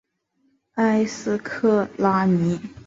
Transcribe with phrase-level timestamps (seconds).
[0.73, 2.59] 埃斯克拉尼。